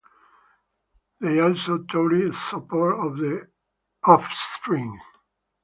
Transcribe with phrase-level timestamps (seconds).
[1.19, 3.47] They also toured as support to The
[4.03, 4.99] Offspring.